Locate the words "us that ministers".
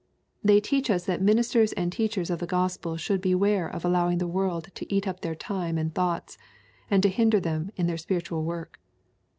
0.89-1.73